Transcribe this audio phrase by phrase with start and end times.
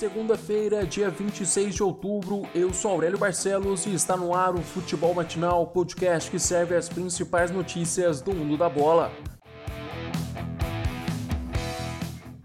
[0.00, 5.12] Segunda-feira, dia 26 de outubro, eu sou Aurélio Barcelos e está no ar o Futebol
[5.12, 9.12] Matinal, podcast que serve as principais notícias do mundo da bola.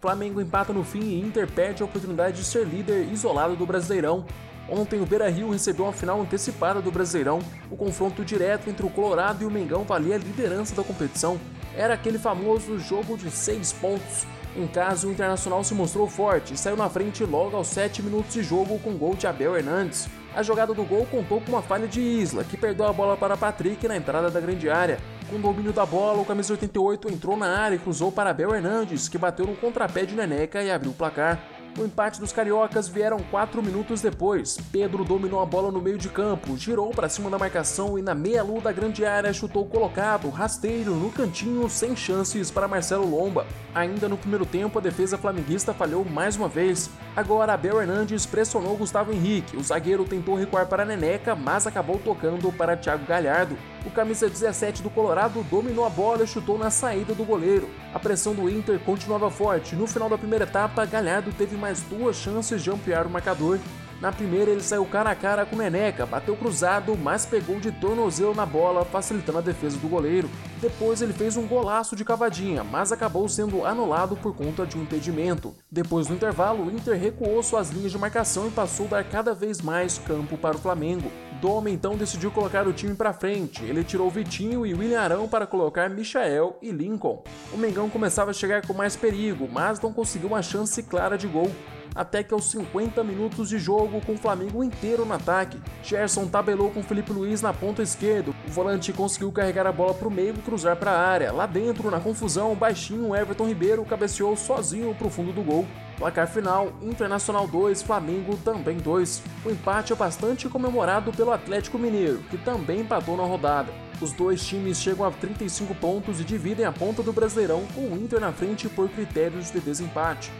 [0.00, 4.26] Flamengo empata no fim e Inter perde a oportunidade de ser líder isolado do Brasileirão.
[4.68, 7.38] Ontem o Beira-Rio recebeu uma final antecipada do Brasileirão.
[7.70, 11.38] O confronto direto entre o Colorado e o Mengão valia a liderança da competição.
[11.76, 14.26] Era aquele famoso jogo de seis pontos.
[14.56, 18.32] Em caso, o Internacional se mostrou forte e saiu na frente logo aos 7 minutos
[18.32, 20.08] de jogo com gol de Abel Hernandes.
[20.32, 23.36] A jogada do gol contou com uma falha de Isla, que perdeu a bola para
[23.36, 25.00] Patrick na entrada da grande área.
[25.28, 28.54] Com o domínio da bola, o camisa 88 entrou na área e cruzou para Abel
[28.54, 31.53] Hernandes, que bateu no contrapé de Neneca e abriu o placar.
[31.76, 34.56] O empate dos cariocas vieram 4 minutos depois.
[34.70, 38.14] Pedro dominou a bola no meio de campo, girou para cima da marcação e na
[38.14, 43.44] meia-lua da grande área chutou colocado, rasteiro, no cantinho, sem chances para Marcelo Lomba.
[43.74, 46.88] Ainda no primeiro tempo, a defesa flamenguista falhou mais uma vez.
[47.16, 49.56] Agora, Abel Hernandes pressionou Gustavo Henrique.
[49.56, 53.58] O zagueiro tentou recuar para Neneca, mas acabou tocando para Thiago Galhardo.
[53.86, 57.68] O camisa 17 do Colorado dominou a bola e chutou na saída do goleiro.
[57.92, 59.76] A pressão do Inter continuava forte.
[59.76, 63.58] No final da primeira etapa, Galhardo teve mais duas chances de ampliar o marcador.
[64.04, 68.34] Na primeira, ele saiu cara a cara com Neneca, bateu cruzado, mas pegou de tornozelo
[68.34, 70.28] na bola, facilitando a defesa do goleiro.
[70.60, 74.82] Depois, ele fez um golaço de cavadinha, mas acabou sendo anulado por conta de um
[74.82, 75.54] impedimento.
[75.70, 79.32] Depois do intervalo, o Inter recuou suas linhas de marcação e passou a dar cada
[79.32, 81.10] vez mais campo para o Flamengo.
[81.40, 83.64] Doma então decidiu colocar o time para frente.
[83.64, 87.24] Ele tirou Vitinho e William Arão para colocar Michael e Lincoln.
[87.54, 91.26] O Mengão começava a chegar com mais perigo, mas não conseguiu uma chance clara de
[91.26, 91.50] gol
[91.94, 95.60] até que aos 50 minutos de jogo com o Flamengo inteiro no ataque.
[95.82, 98.32] Gerson tabelou com Felipe Luiz na ponta esquerda.
[98.46, 101.32] O volante conseguiu carregar a bola para o meio e cruzar para a área.
[101.32, 105.66] Lá dentro, na confusão, baixinho Everton Ribeiro cabeceou sozinho para o fundo do gol.
[105.96, 109.22] Placar final: Internacional 2, Flamengo também 2.
[109.44, 113.72] O empate é bastante comemorado pelo Atlético Mineiro, que também empatou na rodada.
[114.00, 117.96] Os dois times chegam a 35 pontos e dividem a ponta do Brasileirão, com o
[117.96, 120.32] Inter na frente por critérios de desempate.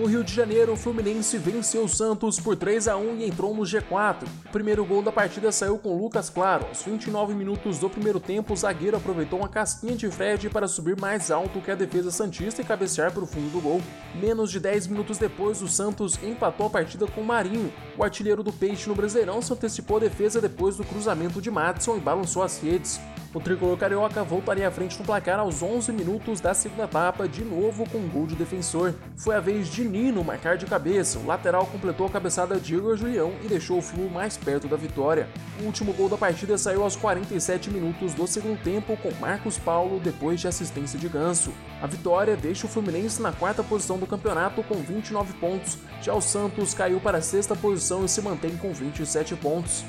[0.00, 3.54] No Rio de Janeiro, o Fluminense venceu o Santos por 3 a 1 e entrou
[3.54, 4.26] no G4.
[4.46, 6.64] O primeiro gol da partida saiu com Lucas Claro.
[6.68, 10.98] Aos 29 minutos do primeiro tempo, o zagueiro aproveitou uma casquinha de Fred para subir
[10.98, 13.82] mais alto que a defesa santista e cabecear para o fundo do gol.
[14.14, 17.70] Menos de 10 minutos depois, o Santos empatou a partida com Marinho.
[17.98, 21.98] O artilheiro do Peixe no Brasileirão se antecipou a defesa depois do cruzamento de Madison
[21.98, 22.98] e balançou as redes.
[23.32, 27.44] O tricolor carioca voltaria à frente no placar aos 11 minutos da segunda etapa, de
[27.44, 28.92] novo com um gol de defensor.
[29.16, 31.16] Foi a vez de Nino marcar de cabeça.
[31.20, 34.76] O lateral completou a cabeçada de Igor Julião e deixou o Flu mais perto da
[34.76, 35.28] vitória.
[35.60, 40.00] O último gol da partida saiu aos 47 minutos do segundo tempo com Marcos Paulo
[40.00, 41.52] depois de assistência de Ganso.
[41.80, 45.78] A vitória deixa o Fluminense na quarta posição do campeonato com 29 pontos.
[46.02, 49.84] Já o Santos caiu para a sexta posição e se mantém com 27 pontos.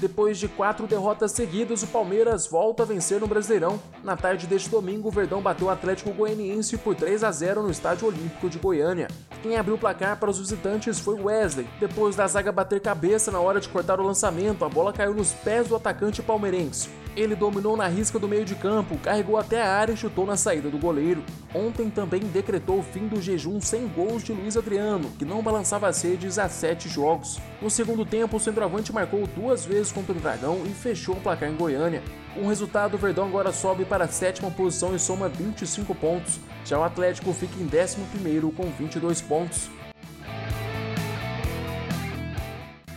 [0.00, 3.78] Depois de quatro derrotas seguidas, o Palmeiras volta a vencer no Brasileirão.
[4.02, 7.70] Na tarde deste domingo, o Verdão bateu o Atlético Goianiense por 3 a 0 no
[7.70, 9.08] Estádio Olímpico de Goiânia.
[9.42, 11.68] Quem abriu o placar para os visitantes foi Wesley.
[11.78, 15.32] Depois da zaga bater cabeça na hora de cortar o lançamento, a bola caiu nos
[15.32, 16.88] pés do atacante palmeirense.
[17.16, 20.36] Ele dominou na risca do meio de campo, carregou até a área e chutou na
[20.36, 21.24] saída do goleiro.
[21.54, 25.88] Ontem também decretou o fim do jejum sem gols de Luiz Adriano, que não balançava
[25.88, 27.38] as redes há sete jogos.
[27.60, 31.50] No segundo tempo, o centroavante marcou duas vezes contra o Dragão e fechou o placar
[31.50, 32.02] em Goiânia.
[32.34, 36.38] Com o resultado, o Verdão agora sobe para a sétima posição e soma 25 pontos.
[36.64, 39.68] Já o Atlético fica em décimo primeiro com 22 pontos.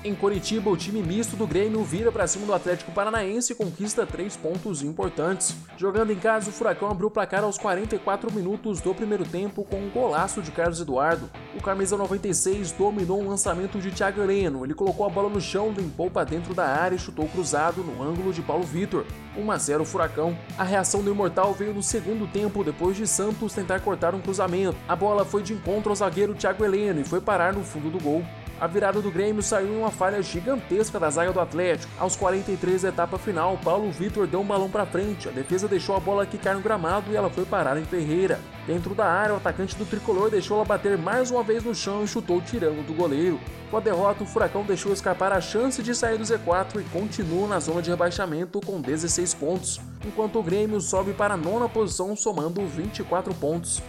[0.05, 4.05] Em Coritiba, o time misto do Grêmio vira para cima do Atlético Paranaense e conquista
[4.05, 5.55] três pontos importantes.
[5.77, 9.77] Jogando em casa, o Furacão abriu o placar aos 44 minutos do primeiro tempo com
[9.77, 11.29] um golaço de Carlos Eduardo.
[11.57, 14.65] O camisa 96 dominou um lançamento de Thiago Heleno.
[14.65, 18.03] Ele colocou a bola no chão, limpou para dentro da área e chutou cruzado no
[18.03, 19.05] ângulo de Paulo Vitor.
[19.37, 20.37] 1 a 0 Furacão.
[20.57, 24.75] A reação do Imortal veio no segundo tempo depois de Santos tentar cortar um cruzamento.
[24.85, 28.03] A bola foi de encontro ao zagueiro Thiago Heleno e foi parar no fundo do
[28.03, 28.21] gol.
[28.63, 31.91] A virada do Grêmio saiu em uma falha gigantesca da zaga do Atlético.
[31.99, 35.27] Aos 43 da etapa final, Paulo Vitor deu um balão para frente.
[35.27, 38.39] A defesa deixou a bola quicar no gramado e ela foi parar em Ferreira.
[38.65, 42.05] Dentro da área, o atacante do tricolor deixou ela bater mais uma vez no chão
[42.05, 43.37] e chutou tirando do goleiro.
[43.69, 47.49] Com a derrota, o Furacão deixou escapar a chance de sair do Z4 e continua
[47.49, 52.15] na zona de rebaixamento com 16 pontos, enquanto o Grêmio sobe para a nona posição
[52.15, 53.83] somando 24 pontos.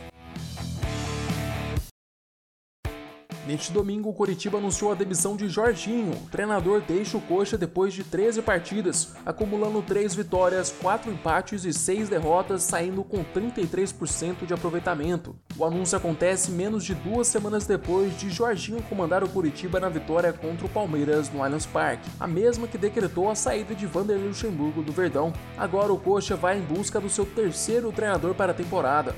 [3.47, 6.13] Neste domingo, o Coritiba anunciou a demissão de Jorginho.
[6.13, 11.73] O treinador deixa o Coxa depois de 13 partidas, acumulando 3 vitórias, 4 empates e
[11.73, 15.37] 6 derrotas, saindo com 33% de aproveitamento.
[15.59, 20.33] O anúncio acontece menos de duas semanas depois de Jorginho comandar o Curitiba na vitória
[20.33, 24.83] contra o Palmeiras no Allianz Parque, a mesma que decretou a saída de Vanderlei Luxemburgo
[24.83, 25.35] do Verdão.
[25.59, 29.15] Agora o Coxa vai em busca do seu terceiro treinador para a temporada.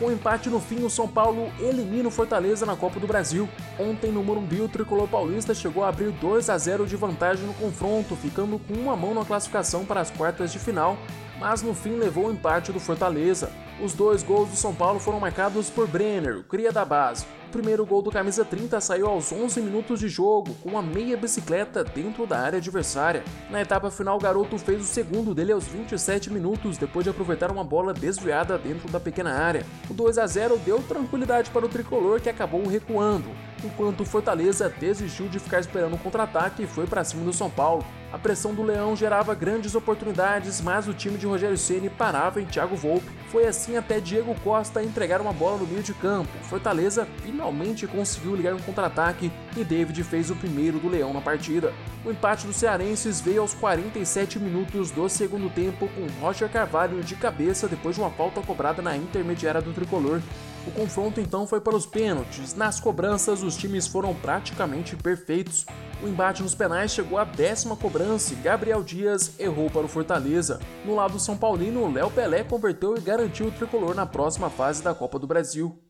[0.00, 3.46] Com o empate no fim, o São Paulo elimina o Fortaleza na Copa do Brasil.
[3.78, 7.52] Ontem no Morumbi, o tricolor paulista chegou a abrir 2 a 0 de vantagem no
[7.52, 10.96] confronto, ficando com uma mão na classificação para as quartas de final,
[11.38, 13.52] mas no fim levou o empate do Fortaleza.
[13.78, 17.26] Os dois gols do São Paulo foram marcados por Brenner, cria da base.
[17.50, 21.16] O primeiro gol do camisa 30 saiu aos 11 minutos de jogo, com uma meia
[21.16, 23.24] bicicleta dentro da área adversária.
[23.50, 27.50] Na etapa final, o garoto fez o segundo dele aos 27 minutos, depois de aproveitar
[27.50, 29.66] uma bola desviada dentro da pequena área.
[29.90, 33.28] O 2 a 0 deu tranquilidade para o tricolor, que acabou recuando,
[33.64, 37.50] enquanto o Fortaleza desistiu de ficar esperando um contra-ataque e foi para cima do São
[37.50, 37.84] Paulo.
[38.12, 42.44] A pressão do Leão gerava grandes oportunidades, mas o time de Rogério Ceni parava em
[42.44, 43.06] Thiago Volpe.
[43.28, 46.28] Foi assim até Diego Costa entregar uma bola no meio de campo.
[46.42, 47.06] Fortaleza
[47.40, 51.72] finalmente conseguiu ligar um contra-ataque e David fez o primeiro do Leão na partida.
[52.04, 57.16] O empate dos cearenses veio aos 47 minutos do segundo tempo com Roger Carvalho de
[57.16, 60.20] cabeça depois de uma falta cobrada na intermediária do tricolor.
[60.66, 62.54] O confronto então foi para os pênaltis.
[62.54, 65.64] Nas cobranças, os times foram praticamente perfeitos.
[66.02, 70.60] O embate nos penais chegou à décima cobrança e Gabriel Dias errou para o Fortaleza.
[70.84, 74.92] No lado São Paulino, Léo Pelé converteu e garantiu o tricolor na próxima fase da
[74.94, 75.89] Copa do Brasil.